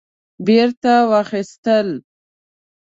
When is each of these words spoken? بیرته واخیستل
بیرته 0.45 0.93
واخیستل 1.11 1.89